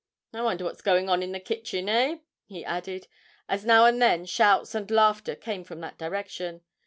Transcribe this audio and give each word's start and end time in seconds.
I 0.33 0.41
wonder 0.41 0.63
what's 0.63 0.81
going 0.81 1.09
on 1.09 1.21
in 1.21 1.31
the 1.31 1.39
kitchen, 1.39 1.87
eh?' 1.87 2.21
he 2.47 2.65
added, 2.65 3.07
as 3.47 3.67
now 3.67 3.85
and 3.85 4.01
then 4.01 4.25
shouts 4.25 4.73
and 4.73 4.89
laughter 4.89 5.35
came 5.35 5.63
from 5.63 5.79
that 5.81 5.99
direction. 5.99 6.61